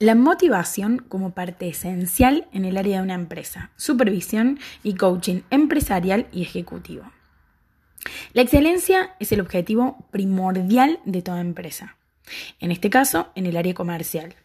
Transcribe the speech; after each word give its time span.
La 0.00 0.14
motivación 0.14 0.98
como 0.98 1.32
parte 1.32 1.66
esencial 1.66 2.46
en 2.52 2.64
el 2.64 2.76
área 2.76 2.98
de 2.98 3.02
una 3.02 3.14
empresa, 3.14 3.72
supervisión 3.74 4.60
y 4.84 4.94
coaching 4.94 5.40
empresarial 5.50 6.28
y 6.30 6.42
ejecutivo. 6.42 7.02
La 8.32 8.42
excelencia 8.42 9.16
es 9.18 9.32
el 9.32 9.40
objetivo 9.40 10.06
primordial 10.12 11.00
de 11.04 11.20
toda 11.20 11.40
empresa, 11.40 11.96
en 12.60 12.70
este 12.70 12.90
caso 12.90 13.32
en 13.34 13.46
el 13.46 13.56
área 13.56 13.74
comercial, 13.74 14.36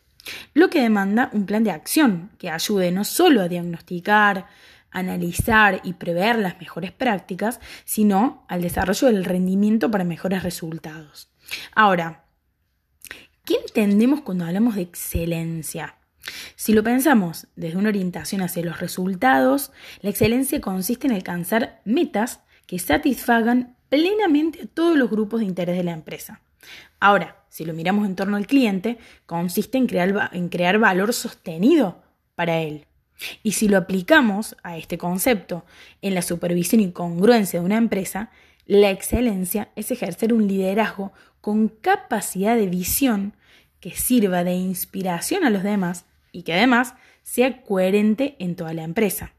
lo 0.55 0.71
que 0.71 0.82
demanda 0.82 1.30
un 1.34 1.46
plan 1.46 1.64
de 1.64 1.70
acción 1.70 2.32
que 2.40 2.50
ayude 2.50 2.92
no 2.92 3.04
solo 3.04 3.42
a 3.42 3.48
diagnosticar, 3.48 4.48
analizar 4.90 5.82
y 5.84 5.94
prever 5.94 6.40
las 6.40 6.58
mejores 6.58 6.92
prácticas, 6.92 7.60
sino 7.86 8.44
al 8.48 8.64
desarrollo 8.64 9.06
del 9.06 9.24
rendimiento 9.24 9.92
para 9.92 10.04
mejores 10.04 10.42
resultados. 10.42 11.30
Ahora, 11.76 12.23
¿Qué 13.46 13.55
entendemos 13.55 14.21
cuando 14.21 14.46
hablamos 14.46 14.75
de 14.75 14.84
excelencia? 14.84 15.98
Si 16.56 16.71
lo 16.71 16.82
pensamos 16.82 17.47
desde 17.57 17.75
una 17.78 17.89
orientación 17.89 18.42
hacia 18.42 18.64
los 18.64 18.79
resultados, 18.79 19.74
la 20.00 20.11
excelencia 20.11 20.61
consiste 20.61 21.07
en 21.07 21.14
alcanzar 21.14 21.82
metas 21.83 22.39
que 22.68 22.79
satisfagan 22.79 23.75
plenamente 23.89 24.61
a 24.61 24.68
todos 24.68 24.96
los 24.96 25.10
grupos 25.10 25.42
de 25.42 25.47
interés 25.47 25.75
de 25.75 25.83
la 25.83 25.92
empresa. 25.92 26.39
Ahora, 27.02 27.43
si 27.50 27.66
lo 27.66 27.74
miramos 27.74 28.06
en 28.06 28.16
torno 28.16 28.38
al 28.38 28.47
cliente, 28.47 28.97
consiste 29.25 29.78
en 29.78 29.88
crear, 29.88 30.30
en 30.32 30.47
crear 30.47 30.80
valor 30.80 31.11
sostenido 31.11 32.02
para 32.36 32.61
él. 32.61 32.88
Y 33.44 33.52
si 33.52 33.67
lo 33.67 33.78
aplicamos 33.78 34.55
a 34.64 34.78
este 34.78 34.97
concepto 34.97 35.66
en 36.02 36.16
la 36.16 36.22
supervisión 36.22 36.80
y 36.80 36.94
congruencia 36.94 37.59
de 37.59 37.66
una 37.66 37.75
empresa, 37.75 38.31
la 38.66 38.92
excelencia 38.92 39.70
es 39.76 39.92
ejercer 39.92 40.34
un 40.34 40.48
liderazgo 40.48 41.12
con 41.42 41.67
capacidad 41.67 42.56
de 42.56 42.67
visión 42.67 43.36
que 43.80 43.92
sirva 43.92 44.44
de 44.44 44.53
inspiración 44.53 45.44
a 45.44 45.50
los 45.50 45.64
demás 45.64 46.06
y 46.31 46.44
que 46.44 46.53
además 46.53 46.95
sea 47.23 47.62
coherente 47.64 48.36
en 48.39 48.55
toda 48.55 48.73
la 48.73 48.83
empresa. 48.83 49.33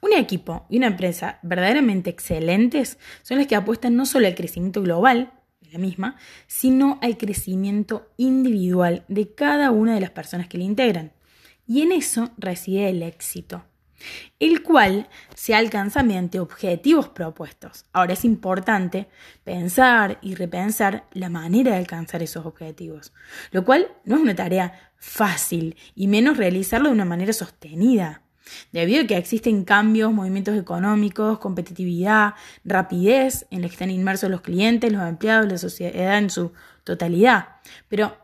Un 0.00 0.12
equipo 0.12 0.66
y 0.68 0.76
una 0.76 0.88
empresa 0.88 1.38
verdaderamente 1.42 2.10
excelentes 2.10 2.98
son 3.22 3.38
las 3.38 3.46
que 3.46 3.56
apuestan 3.56 3.96
no 3.96 4.06
solo 4.06 4.26
al 4.26 4.34
crecimiento 4.34 4.82
global 4.82 5.32
de 5.60 5.72
la 5.72 5.78
misma, 5.78 6.16
sino 6.46 6.98
al 7.02 7.16
crecimiento 7.16 8.10
individual 8.16 9.04
de 9.08 9.34
cada 9.34 9.70
una 9.70 9.94
de 9.94 10.00
las 10.00 10.10
personas 10.10 10.48
que 10.48 10.58
la 10.58 10.64
integran. 10.64 11.12
Y 11.66 11.82
en 11.82 11.92
eso 11.92 12.30
reside 12.36 12.90
el 12.90 13.02
éxito 13.02 13.64
el 14.38 14.62
cual 14.62 15.08
se 15.34 15.54
alcanza 15.54 16.02
mediante 16.02 16.40
objetivos 16.40 17.08
propuestos. 17.08 17.84
Ahora 17.92 18.12
es 18.12 18.24
importante 18.24 19.08
pensar 19.44 20.18
y 20.22 20.34
repensar 20.34 21.06
la 21.12 21.28
manera 21.28 21.72
de 21.72 21.78
alcanzar 21.78 22.22
esos 22.22 22.46
objetivos, 22.46 23.12
lo 23.50 23.64
cual 23.64 23.88
no 24.04 24.16
es 24.16 24.22
una 24.22 24.34
tarea 24.34 24.92
fácil 24.96 25.76
y 25.94 26.08
menos 26.08 26.36
realizarlo 26.36 26.88
de 26.88 26.94
una 26.94 27.04
manera 27.04 27.32
sostenida. 27.32 28.22
Debido 28.72 29.02
a 29.02 29.06
que 29.06 29.16
existen 29.16 29.64
cambios, 29.64 30.12
movimientos 30.12 30.56
económicos, 30.56 31.38
competitividad, 31.38 32.34
rapidez 32.64 33.46
en 33.50 33.62
la 33.62 33.68
que 33.68 33.72
están 33.72 33.90
inmersos 33.90 34.30
los 34.30 34.40
clientes, 34.40 34.92
los 34.92 35.02
empleados, 35.02 35.50
la 35.50 35.58
sociedad 35.58 36.18
en 36.18 36.30
su 36.30 36.52
totalidad. 36.84 37.56
Pero 37.88 38.16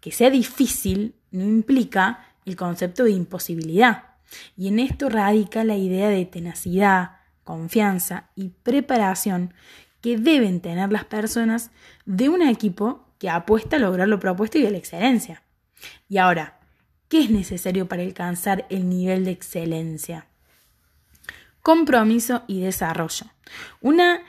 que 0.00 0.10
sea 0.10 0.30
difícil 0.30 1.14
no 1.30 1.44
implica 1.44 2.24
el 2.44 2.56
concepto 2.56 3.04
de 3.04 3.12
imposibilidad. 3.12 4.07
Y 4.56 4.68
en 4.68 4.78
esto 4.78 5.08
radica 5.08 5.64
la 5.64 5.76
idea 5.76 6.08
de 6.08 6.24
tenacidad, 6.26 7.18
confianza 7.44 8.30
y 8.34 8.48
preparación 8.48 9.54
que 10.00 10.18
deben 10.18 10.60
tener 10.60 10.92
las 10.92 11.04
personas 11.04 11.70
de 12.04 12.28
un 12.28 12.42
equipo 12.42 13.06
que 13.18 13.30
apuesta 13.30 13.76
a 13.76 13.80
lograr 13.80 14.08
lo 14.08 14.20
propuesto 14.20 14.58
y 14.58 14.66
a 14.66 14.70
la 14.70 14.78
excelencia. 14.78 15.42
Y 16.08 16.18
ahora, 16.18 16.60
¿qué 17.08 17.20
es 17.20 17.30
necesario 17.30 17.88
para 17.88 18.02
alcanzar 18.02 18.66
el 18.70 18.88
nivel 18.88 19.24
de 19.24 19.32
excelencia? 19.32 20.26
Compromiso 21.62 22.44
y 22.46 22.60
desarrollo. 22.60 23.26
Una 23.80 24.22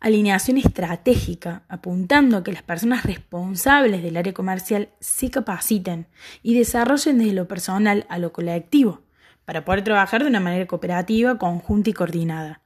alineación 0.00 0.58
estratégica 0.58 1.62
apuntando 1.68 2.36
a 2.36 2.44
que 2.44 2.52
las 2.52 2.62
personas 2.62 3.04
responsables 3.04 4.02
del 4.02 4.16
área 4.16 4.34
comercial 4.34 4.90
se 5.00 5.30
capaciten 5.30 6.08
y 6.42 6.54
desarrollen 6.54 7.18
desde 7.18 7.32
lo 7.32 7.48
personal 7.48 8.06
a 8.08 8.18
lo 8.18 8.32
colectivo, 8.32 9.03
para 9.44 9.64
poder 9.64 9.84
trabajar 9.84 10.22
de 10.22 10.28
una 10.28 10.40
manera 10.40 10.66
cooperativa, 10.66 11.38
conjunta 11.38 11.90
y 11.90 11.92
coordinada. 11.92 12.60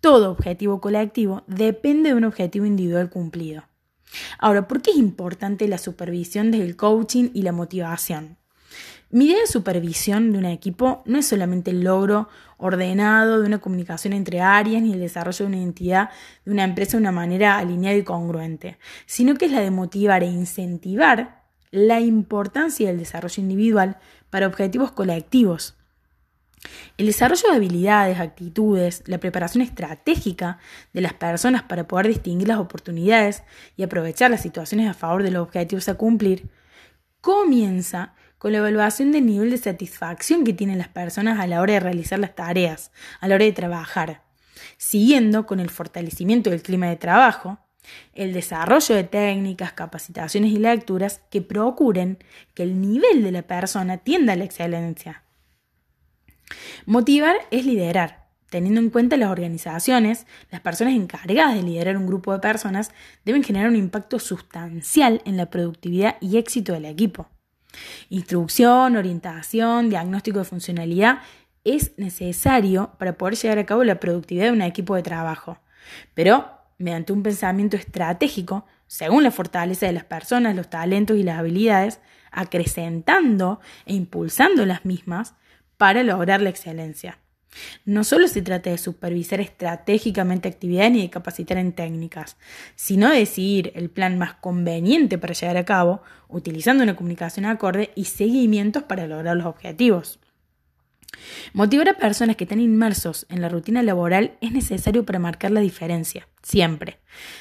Todo 0.00 0.30
objetivo 0.30 0.80
colectivo 0.80 1.42
depende 1.46 2.10
de 2.10 2.14
un 2.14 2.24
objetivo 2.24 2.66
individual 2.66 3.10
cumplido. 3.10 3.64
Ahora, 4.38 4.68
¿por 4.68 4.80
qué 4.80 4.92
es 4.92 4.96
importante 4.96 5.68
la 5.68 5.78
supervisión 5.78 6.50
desde 6.50 6.64
el 6.64 6.76
coaching 6.76 7.30
y 7.34 7.42
la 7.42 7.52
motivación? 7.52 8.38
Mi 9.10 9.24
idea 9.24 9.40
de 9.40 9.46
supervisión 9.46 10.32
de 10.32 10.38
un 10.38 10.44
equipo 10.44 11.02
no 11.06 11.18
es 11.18 11.26
solamente 11.26 11.70
el 11.70 11.82
logro 11.82 12.28
ordenado 12.58 13.40
de 13.40 13.46
una 13.46 13.58
comunicación 13.58 14.12
entre 14.12 14.42
áreas 14.42 14.82
ni 14.82 14.92
el 14.92 15.00
desarrollo 15.00 15.38
de 15.38 15.46
una 15.46 15.56
identidad 15.56 16.10
de 16.44 16.50
una 16.50 16.64
empresa 16.64 16.92
de 16.92 17.00
una 17.00 17.12
manera 17.12 17.56
alineada 17.56 17.96
y 17.96 18.02
congruente, 18.02 18.76
sino 19.06 19.36
que 19.36 19.46
es 19.46 19.52
la 19.52 19.60
de 19.60 19.70
motivar 19.70 20.22
e 20.22 20.26
incentivar 20.26 21.42
la 21.70 22.00
importancia 22.00 22.88
del 22.88 22.98
desarrollo 22.98 23.42
individual 23.42 23.96
para 24.28 24.46
objetivos 24.46 24.92
colectivos. 24.92 25.77
El 26.96 27.06
desarrollo 27.06 27.48
de 27.50 27.56
habilidades, 27.56 28.18
actitudes, 28.18 29.02
la 29.06 29.18
preparación 29.18 29.62
estratégica 29.62 30.58
de 30.92 31.00
las 31.00 31.14
personas 31.14 31.62
para 31.62 31.86
poder 31.86 32.08
distinguir 32.08 32.48
las 32.48 32.58
oportunidades 32.58 33.42
y 33.76 33.82
aprovechar 33.82 34.30
las 34.30 34.42
situaciones 34.42 34.88
a 34.88 34.94
favor 34.94 35.22
de 35.22 35.30
los 35.30 35.42
objetivos 35.42 35.88
a 35.88 35.94
cumplir, 35.94 36.48
comienza 37.20 38.14
con 38.38 38.52
la 38.52 38.58
evaluación 38.58 39.12
del 39.12 39.26
nivel 39.26 39.50
de 39.50 39.58
satisfacción 39.58 40.44
que 40.44 40.52
tienen 40.52 40.78
las 40.78 40.88
personas 40.88 41.40
a 41.40 41.46
la 41.46 41.60
hora 41.60 41.74
de 41.74 41.80
realizar 41.80 42.18
las 42.18 42.34
tareas, 42.34 42.92
a 43.20 43.28
la 43.28 43.34
hora 43.34 43.44
de 43.44 43.52
trabajar, 43.52 44.22
siguiendo 44.76 45.46
con 45.46 45.60
el 45.60 45.70
fortalecimiento 45.70 46.50
del 46.50 46.62
clima 46.62 46.88
de 46.88 46.96
trabajo, 46.96 47.58
el 48.14 48.32
desarrollo 48.32 48.94
de 48.94 49.04
técnicas, 49.04 49.72
capacitaciones 49.72 50.52
y 50.52 50.58
lecturas 50.58 51.22
que 51.30 51.42
procuren 51.42 52.18
que 52.54 52.62
el 52.62 52.80
nivel 52.80 53.22
de 53.22 53.32
la 53.32 53.42
persona 53.42 53.98
tienda 53.98 54.34
a 54.34 54.36
la 54.36 54.44
excelencia. 54.44 55.24
Motivar 56.86 57.36
es 57.50 57.66
liderar. 57.66 58.28
Teniendo 58.50 58.80
en 58.80 58.88
cuenta 58.88 59.18
las 59.18 59.30
organizaciones, 59.30 60.26
las 60.50 60.62
personas 60.62 60.94
encargadas 60.94 61.54
de 61.54 61.62
liderar 61.62 61.98
un 61.98 62.06
grupo 62.06 62.32
de 62.32 62.38
personas 62.38 62.92
deben 63.24 63.44
generar 63.44 63.68
un 63.68 63.76
impacto 63.76 64.18
sustancial 64.18 65.20
en 65.26 65.36
la 65.36 65.50
productividad 65.50 66.16
y 66.20 66.38
éxito 66.38 66.72
del 66.72 66.86
equipo. 66.86 67.28
Instrucción, 68.08 68.96
orientación, 68.96 69.90
diagnóstico 69.90 70.38
de 70.38 70.44
funcionalidad 70.46 71.18
es 71.64 71.92
necesario 71.98 72.92
para 72.98 73.18
poder 73.18 73.36
llevar 73.36 73.58
a 73.58 73.66
cabo 73.66 73.84
la 73.84 74.00
productividad 74.00 74.46
de 74.46 74.52
un 74.52 74.62
equipo 74.62 74.94
de 74.94 75.02
trabajo, 75.02 75.58
pero 76.14 76.50
mediante 76.78 77.12
un 77.12 77.22
pensamiento 77.22 77.76
estratégico, 77.76 78.64
según 78.86 79.24
la 79.24 79.30
fortaleza 79.30 79.86
de 79.86 79.92
las 79.92 80.04
personas, 80.04 80.56
los 80.56 80.70
talentos 80.70 81.18
y 81.18 81.22
las 81.22 81.38
habilidades, 81.38 82.00
acrecentando 82.30 83.60
e 83.84 83.94
impulsando 83.94 84.64
las 84.64 84.86
mismas, 84.86 85.34
para 85.78 86.02
lograr 86.02 86.42
la 86.42 86.50
excelencia. 86.50 87.18
No 87.86 88.04
solo 88.04 88.28
se 88.28 88.42
trata 88.42 88.70
de 88.70 88.78
supervisar 88.78 89.40
estratégicamente 89.40 90.48
actividades 90.48 90.92
ni 90.92 91.02
de 91.02 91.10
capacitar 91.10 91.56
en 91.56 91.72
técnicas, 91.72 92.36
sino 92.76 93.08
de 93.08 93.20
decidir 93.20 93.72
el 93.74 93.88
plan 93.88 94.18
más 94.18 94.34
conveniente 94.34 95.16
para 95.16 95.32
llevar 95.32 95.56
a 95.56 95.64
cabo, 95.64 96.02
utilizando 96.28 96.82
una 96.82 96.94
comunicación 96.94 97.46
acorde 97.46 97.90
y 97.94 98.04
seguimientos 98.04 98.82
para 98.82 99.06
lograr 99.06 99.36
los 99.36 99.46
objetivos. 99.46 100.20
Motivar 101.52 101.88
a 101.88 101.96
personas 101.96 102.36
que 102.36 102.44
están 102.44 102.60
inmersos 102.60 103.26
en 103.30 103.40
la 103.40 103.48
rutina 103.48 103.82
laboral 103.82 104.36
es 104.40 104.52
necesario 104.52 105.04
para 105.04 105.18
marcar 105.18 105.50
la 105.50 105.60
diferencia, 105.60 106.28
siempre. 106.42 106.98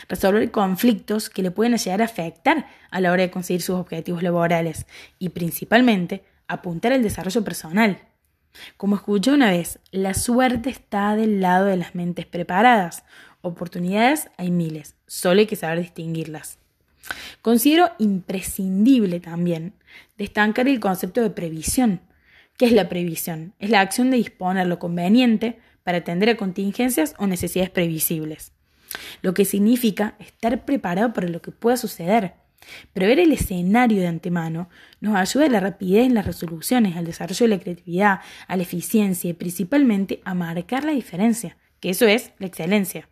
Resolver 0.07 0.49
conflictos 0.51 1.29
que 1.29 1.43
le 1.43 1.51
pueden 1.51 1.77
llegar 1.77 2.01
a 2.01 2.05
afectar 2.05 2.67
a 2.89 3.01
la 3.01 3.11
hora 3.11 3.23
de 3.23 3.31
conseguir 3.31 3.61
sus 3.61 3.75
objetivos 3.75 4.23
laborales 4.23 4.87
y 5.19 5.29
principalmente 5.29 6.23
apuntar 6.47 6.93
al 6.93 7.03
desarrollo 7.03 7.43
personal. 7.43 7.99
Como 8.77 8.95
escuché 8.95 9.31
una 9.31 9.51
vez, 9.51 9.79
la 9.91 10.13
suerte 10.13 10.69
está 10.69 11.15
del 11.15 11.41
lado 11.41 11.65
de 11.65 11.77
las 11.77 11.95
mentes 11.95 12.25
preparadas. 12.25 13.03
Oportunidades 13.41 14.29
hay 14.37 14.51
miles, 14.51 14.95
solo 15.05 15.39
hay 15.39 15.45
que 15.45 15.55
saber 15.55 15.79
distinguirlas. 15.79 16.59
Considero 17.41 17.91
imprescindible 17.99 19.19
también 19.19 19.73
destacar 20.17 20.67
el 20.67 20.79
concepto 20.79 21.21
de 21.21 21.29
previsión. 21.29 22.01
¿Qué 22.57 22.65
es 22.65 22.71
la 22.71 22.89
previsión? 22.89 23.53
Es 23.59 23.69
la 23.69 23.81
acción 23.81 24.09
de 24.09 24.17
disponer 24.17 24.67
lo 24.67 24.79
conveniente 24.79 25.59
para 25.83 25.99
atender 25.99 26.29
a 26.29 26.37
contingencias 26.37 27.13
o 27.17 27.27
necesidades 27.27 27.69
previsibles, 27.69 28.51
lo 29.21 29.33
que 29.33 29.45
significa 29.45 30.15
estar 30.19 30.65
preparado 30.65 31.13
para 31.13 31.29
lo 31.29 31.41
que 31.41 31.51
pueda 31.51 31.77
suceder 31.77 32.33
Prever 32.93 33.19
el 33.19 33.31
escenario 33.31 34.01
de 34.01 34.07
antemano 34.07 34.69
nos 34.99 35.15
ayuda 35.15 35.45
a 35.45 35.49
la 35.49 35.59
rapidez 35.59 36.05
en 36.05 36.13
las 36.13 36.25
resoluciones, 36.25 36.95
al 36.95 37.05
desarrollo 37.05 37.45
de 37.45 37.55
la 37.55 37.61
creatividad, 37.61 38.19
a 38.47 38.57
la 38.57 38.63
eficiencia 38.63 39.29
y 39.29 39.33
principalmente 39.33 40.21
a 40.25 40.33
marcar 40.33 40.83
la 40.83 40.91
diferencia, 40.91 41.57
que 41.79 41.91
eso 41.91 42.07
es 42.07 42.31
la 42.39 42.47
excelencia. 42.47 43.07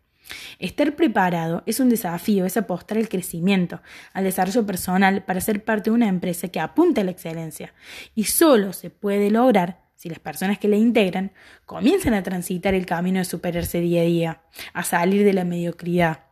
Estar 0.60 0.96
preparado 0.96 1.64
es 1.66 1.80
un 1.80 1.90
desafío, 1.90 2.46
es 2.46 2.58
apostar 2.58 2.98
al 2.98 3.10
crecimiento, 3.10 3.82
al 4.14 4.24
desarrollo 4.24 4.66
personal 4.66 5.24
para 5.24 5.42
ser 5.42 5.64
parte 5.64 5.90
de 5.90 5.96
una 5.96 6.08
empresa 6.08 6.48
que 6.48 6.60
apunte 6.60 7.02
a 7.02 7.04
la 7.04 7.12
excelencia. 7.12 7.74
Y 8.16 8.26
solo 8.26 8.74
se 8.74 8.90
puede 8.90 9.30
lograr 9.30 9.86
si 9.96 10.10
las 10.10 10.20
personas 10.20 10.60
que 10.60 10.68
la 10.68 10.78
integran 10.78 11.32
comienzan 11.66 12.14
a 12.14 12.24
transitar 12.24 12.74
el 12.74 12.86
camino 12.86 13.20
de 13.20 13.26
superarse 13.26 13.80
día 13.80 14.02
a 14.02 14.06
día, 14.06 14.42
a 14.74 14.84
salir 14.84 15.24
de 15.24 15.34
la 15.34 15.46
mediocridad. 15.46 16.25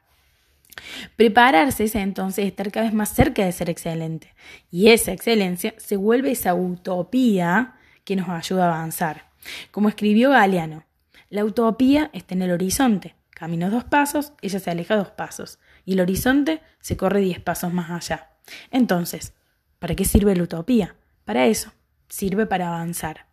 Prepararse 1.16 1.86
es 1.86 1.96
entonces 1.96 2.46
estar 2.46 2.72
cada 2.72 2.86
vez 2.86 2.94
más 2.94 3.10
cerca 3.14 3.46
de 3.46 3.52
ser 3.52 3.70
excelente. 3.70 4.34
Y 4.72 4.90
esa 4.90 5.12
excelencia 5.12 5.74
se 5.78 5.96
vuelve 5.96 6.32
esa 6.32 6.56
utopía 6.56 7.76
que 8.04 8.16
nos 8.16 8.30
ayuda 8.30 8.66
a 8.66 8.76
avanzar. 8.76 9.30
Como 9.72 9.90
escribió 9.90 10.32
Galeano, 10.32 10.86
la 11.30 11.46
utopía 11.46 12.10
está 12.14 12.34
en 12.34 12.44
el 12.44 12.52
horizonte, 12.52 13.16
Camino 13.44 13.70
dos 13.70 13.84
pasos, 13.84 14.34
ella 14.42 14.60
se 14.60 14.72
aleja 14.72 14.96
dos 14.96 15.10
pasos 15.10 15.60
y 15.86 15.94
el 15.94 16.00
horizonte 16.00 16.62
se 16.80 16.96
corre 16.96 17.20
diez 17.20 17.40
pasos 17.42 17.74
más 17.74 17.90
allá. 17.90 18.30
Entonces, 18.72 19.34
¿para 19.80 19.96
qué 19.96 20.06
sirve 20.06 20.36
la 20.36 20.44
utopía? 20.44 20.96
Para 21.26 21.48
eso, 21.48 21.74
sirve 22.08 22.46
para 22.46 22.68
avanzar. 22.68 23.26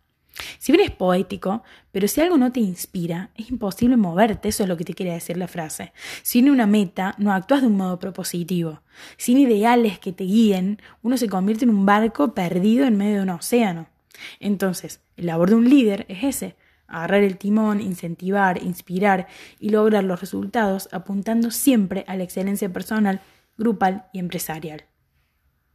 Si 0.59 0.71
bien 0.71 0.83
es 0.83 0.91
poético, 0.91 1.63
pero 1.91 2.07
si 2.07 2.21
algo 2.21 2.37
no 2.37 2.51
te 2.51 2.59
inspira, 2.59 3.29
es 3.35 3.49
imposible 3.49 3.97
moverte, 3.97 4.49
eso 4.49 4.63
es 4.63 4.69
lo 4.69 4.77
que 4.77 4.85
te 4.85 4.93
quiere 4.93 5.13
decir 5.13 5.37
la 5.37 5.47
frase. 5.47 5.93
Sin 6.23 6.49
una 6.49 6.67
meta, 6.67 7.15
no 7.17 7.33
actúas 7.33 7.61
de 7.61 7.67
un 7.67 7.77
modo 7.77 7.99
propositivo. 7.99 8.81
Sin 9.17 9.37
ideales 9.37 9.99
que 9.99 10.11
te 10.11 10.23
guíen, 10.23 10.81
uno 11.01 11.17
se 11.17 11.29
convierte 11.29 11.65
en 11.65 11.71
un 11.71 11.85
barco 11.85 12.33
perdido 12.33 12.85
en 12.85 12.97
medio 12.97 13.17
de 13.17 13.23
un 13.23 13.29
océano. 13.29 13.87
Entonces, 14.39 15.01
el 15.17 15.27
labor 15.27 15.49
de 15.49 15.55
un 15.55 15.69
líder 15.69 16.05
es 16.09 16.23
ese, 16.23 16.55
agarrar 16.87 17.23
el 17.23 17.37
timón, 17.37 17.81
incentivar, 17.81 18.61
inspirar 18.61 19.27
y 19.59 19.69
lograr 19.69 20.03
los 20.03 20.19
resultados 20.19 20.89
apuntando 20.91 21.51
siempre 21.51 22.03
a 22.07 22.15
la 22.15 22.23
excelencia 22.23 22.71
personal, 22.71 23.21
grupal 23.57 24.05
y 24.13 24.19
empresarial. 24.19 24.83